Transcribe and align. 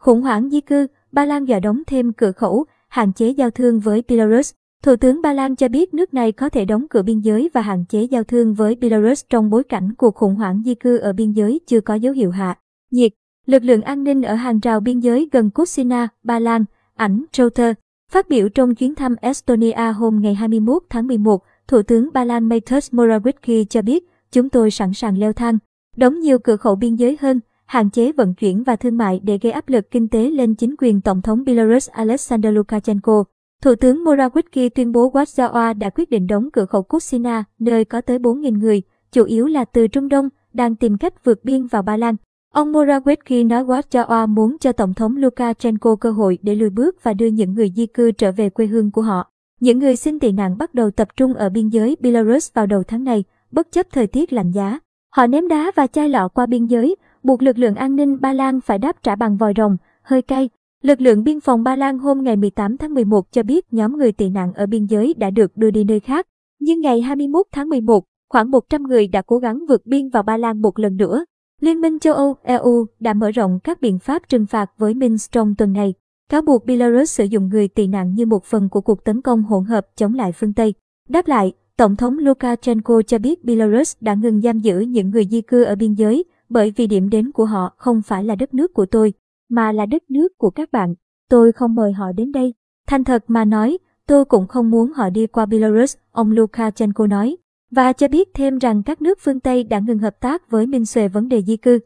Khủng 0.00 0.22
hoảng 0.22 0.50
di 0.50 0.60
cư, 0.60 0.86
Ba 1.12 1.24
Lan 1.24 1.44
dọa 1.44 1.60
đóng 1.60 1.82
thêm 1.86 2.12
cửa 2.12 2.32
khẩu, 2.32 2.64
hạn 2.88 3.12
chế 3.12 3.28
giao 3.28 3.50
thương 3.50 3.80
với 3.80 4.02
Belarus. 4.08 4.52
Thủ 4.82 4.96
tướng 4.96 5.22
Ba 5.22 5.32
Lan 5.32 5.56
cho 5.56 5.68
biết 5.68 5.94
nước 5.94 6.14
này 6.14 6.32
có 6.32 6.48
thể 6.48 6.64
đóng 6.64 6.86
cửa 6.90 7.02
biên 7.02 7.20
giới 7.20 7.50
và 7.54 7.60
hạn 7.60 7.84
chế 7.88 8.02
giao 8.02 8.24
thương 8.24 8.54
với 8.54 8.74
Belarus 8.74 9.24
trong 9.30 9.50
bối 9.50 9.64
cảnh 9.64 9.94
cuộc 9.94 10.14
khủng 10.14 10.34
hoảng 10.34 10.62
di 10.64 10.74
cư 10.74 10.98
ở 10.98 11.12
biên 11.12 11.32
giới 11.32 11.60
chưa 11.66 11.80
có 11.80 11.94
dấu 11.94 12.12
hiệu 12.12 12.30
hạ. 12.30 12.58
Nhiệt, 12.90 13.12
lực 13.46 13.62
lượng 13.62 13.82
an 13.82 14.04
ninh 14.04 14.22
ở 14.22 14.34
hàng 14.34 14.60
rào 14.60 14.80
biên 14.80 15.00
giới 15.00 15.28
gần 15.32 15.50
Kusina, 15.50 16.08
Ba 16.22 16.38
Lan, 16.38 16.64
ảnh 16.94 17.24
Reuters. 17.32 17.78
Phát 18.12 18.28
biểu 18.28 18.48
trong 18.48 18.74
chuyến 18.74 18.94
thăm 18.94 19.14
Estonia 19.20 19.92
hôm 19.96 20.20
ngày 20.20 20.34
21 20.34 20.82
tháng 20.90 21.06
11, 21.06 21.42
Thủ 21.68 21.82
tướng 21.82 22.08
Ba 22.12 22.24
Lan 22.24 22.48
Mateusz 22.48 22.90
Morawiecki 22.92 23.64
cho 23.64 23.82
biết, 23.82 24.04
chúng 24.32 24.48
tôi 24.48 24.70
sẵn 24.70 24.92
sàng 24.94 25.18
leo 25.18 25.32
thang, 25.32 25.58
đóng 25.96 26.20
nhiều 26.20 26.38
cửa 26.38 26.56
khẩu 26.56 26.74
biên 26.74 26.94
giới 26.94 27.16
hơn, 27.20 27.40
hạn 27.70 27.90
chế 27.90 28.12
vận 28.12 28.34
chuyển 28.34 28.62
và 28.62 28.76
thương 28.76 28.96
mại 28.96 29.20
để 29.24 29.38
gây 29.42 29.52
áp 29.52 29.68
lực 29.68 29.90
kinh 29.90 30.08
tế 30.08 30.30
lên 30.30 30.54
chính 30.54 30.74
quyền 30.78 31.00
Tổng 31.00 31.22
thống 31.22 31.44
Belarus 31.44 31.90
Alexander 31.90 32.54
Lukashenko. 32.54 33.24
Thủ 33.62 33.74
tướng 33.74 34.04
Morawiecki 34.04 34.68
tuyên 34.74 34.92
bố 34.92 35.10
Warsaw 35.12 35.78
đã 35.78 35.90
quyết 35.90 36.10
định 36.10 36.26
đóng 36.26 36.50
cửa 36.52 36.64
khẩu 36.64 36.82
Kusina, 36.82 37.44
nơi 37.58 37.84
có 37.84 38.00
tới 38.00 38.18
4.000 38.18 38.58
người, 38.58 38.82
chủ 39.12 39.24
yếu 39.24 39.46
là 39.46 39.64
từ 39.64 39.88
Trung 39.88 40.08
Đông, 40.08 40.28
đang 40.52 40.76
tìm 40.76 40.98
cách 40.98 41.24
vượt 41.24 41.44
biên 41.44 41.66
vào 41.66 41.82
Ba 41.82 41.96
Lan. 41.96 42.16
Ông 42.52 42.72
Morawiecki 42.72 43.46
nói 43.46 43.64
Warsaw 43.64 44.28
muốn 44.28 44.56
cho 44.60 44.72
Tổng 44.72 44.94
thống 44.94 45.16
Lukashenko 45.16 45.96
cơ 45.96 46.10
hội 46.10 46.38
để 46.42 46.54
lùi 46.54 46.70
bước 46.70 46.96
và 47.02 47.12
đưa 47.12 47.26
những 47.26 47.54
người 47.54 47.72
di 47.76 47.86
cư 47.86 48.12
trở 48.12 48.32
về 48.32 48.50
quê 48.50 48.66
hương 48.66 48.90
của 48.90 49.02
họ. 49.02 49.30
Những 49.60 49.78
người 49.78 49.96
xin 49.96 50.18
tị 50.18 50.32
nạn 50.32 50.58
bắt 50.58 50.74
đầu 50.74 50.90
tập 50.90 51.08
trung 51.16 51.34
ở 51.34 51.48
biên 51.48 51.68
giới 51.68 51.96
Belarus 52.00 52.52
vào 52.54 52.66
đầu 52.66 52.82
tháng 52.82 53.04
này, 53.04 53.24
bất 53.50 53.72
chấp 53.72 53.86
thời 53.92 54.06
tiết 54.06 54.32
lạnh 54.32 54.50
giá. 54.50 54.78
Họ 55.10 55.26
ném 55.26 55.48
đá 55.48 55.72
và 55.76 55.86
chai 55.86 56.08
lọ 56.08 56.28
qua 56.28 56.46
biên 56.46 56.66
giới, 56.66 56.96
buộc 57.22 57.42
lực 57.42 57.58
lượng 57.58 57.74
an 57.74 57.96
ninh 57.96 58.20
Ba 58.20 58.32
Lan 58.32 58.60
phải 58.60 58.78
đáp 58.78 59.02
trả 59.02 59.16
bằng 59.16 59.36
vòi 59.36 59.52
rồng, 59.56 59.76
hơi 60.02 60.22
cay. 60.22 60.48
Lực 60.82 61.00
lượng 61.00 61.24
biên 61.24 61.40
phòng 61.40 61.62
Ba 61.62 61.76
Lan 61.76 61.98
hôm 61.98 62.22
ngày 62.22 62.36
18 62.36 62.76
tháng 62.76 62.94
11 62.94 63.32
cho 63.32 63.42
biết 63.42 63.72
nhóm 63.72 63.98
người 63.98 64.12
tị 64.12 64.28
nạn 64.28 64.52
ở 64.52 64.66
biên 64.66 64.86
giới 64.86 65.14
đã 65.14 65.30
được 65.30 65.56
đưa 65.56 65.70
đi 65.70 65.84
nơi 65.84 66.00
khác. 66.00 66.26
Nhưng 66.60 66.80
ngày 66.80 67.00
21 67.00 67.46
tháng 67.52 67.68
11, 67.68 68.04
khoảng 68.28 68.50
100 68.50 68.82
người 68.82 69.08
đã 69.08 69.22
cố 69.22 69.38
gắng 69.38 69.64
vượt 69.68 69.86
biên 69.86 70.08
vào 70.08 70.22
Ba 70.22 70.36
Lan 70.36 70.62
một 70.62 70.78
lần 70.78 70.96
nữa. 70.96 71.24
Liên 71.60 71.80
minh 71.80 71.98
châu 71.98 72.14
Âu 72.14 72.36
EU 72.42 72.86
đã 73.00 73.14
mở 73.14 73.30
rộng 73.30 73.58
các 73.64 73.80
biện 73.80 73.98
pháp 73.98 74.22
trừng 74.28 74.46
phạt 74.46 74.70
với 74.78 74.94
Minsk 74.94 75.32
trong 75.32 75.54
tuần 75.54 75.72
này, 75.72 75.94
cáo 76.28 76.42
buộc 76.42 76.64
Belarus 76.64 77.10
sử 77.10 77.24
dụng 77.24 77.48
người 77.48 77.68
tị 77.68 77.86
nạn 77.86 78.14
như 78.14 78.26
một 78.26 78.44
phần 78.44 78.68
của 78.68 78.80
cuộc 78.80 79.04
tấn 79.04 79.22
công 79.22 79.42
hỗn 79.42 79.64
hợp 79.64 79.86
chống 79.96 80.14
lại 80.14 80.32
phương 80.32 80.52
Tây. 80.52 80.74
Đáp 81.08 81.28
lại, 81.28 81.52
Tổng 81.80 81.96
thống 81.96 82.18
Lukashenko 82.18 83.02
cho 83.02 83.18
biết 83.18 83.44
Belarus 83.44 83.96
đã 84.00 84.14
ngừng 84.14 84.40
giam 84.40 84.58
giữ 84.58 84.80
những 84.80 85.10
người 85.10 85.24
di 85.30 85.40
cư 85.40 85.62
ở 85.62 85.74
biên 85.74 85.94
giới, 85.94 86.24
bởi 86.48 86.72
vì 86.76 86.86
điểm 86.86 87.10
đến 87.10 87.32
của 87.32 87.44
họ 87.44 87.74
không 87.76 88.02
phải 88.02 88.24
là 88.24 88.34
đất 88.34 88.54
nước 88.54 88.74
của 88.74 88.86
tôi, 88.86 89.12
mà 89.48 89.72
là 89.72 89.86
đất 89.86 90.10
nước 90.10 90.38
của 90.38 90.50
các 90.50 90.72
bạn. 90.72 90.94
Tôi 91.30 91.52
không 91.52 91.74
mời 91.74 91.92
họ 91.92 92.12
đến 92.12 92.32
đây. 92.32 92.54
Thành 92.86 93.04
thật 93.04 93.24
mà 93.28 93.44
nói, 93.44 93.78
tôi 94.06 94.24
cũng 94.24 94.46
không 94.46 94.70
muốn 94.70 94.92
họ 94.92 95.10
đi 95.10 95.26
qua 95.26 95.46
Belarus, 95.46 95.96
ông 96.10 96.32
Lukashenko 96.32 97.06
nói. 97.06 97.36
Và 97.70 97.92
cho 97.92 98.08
biết 98.08 98.28
thêm 98.34 98.58
rằng 98.58 98.82
các 98.82 99.02
nước 99.02 99.18
phương 99.20 99.40
Tây 99.40 99.64
đã 99.64 99.78
ngừng 99.78 99.98
hợp 99.98 100.20
tác 100.20 100.50
với 100.50 100.66
minh 100.66 100.84
về 100.94 101.08
vấn 101.08 101.28
đề 101.28 101.42
di 101.42 101.56
cư. 101.56 101.78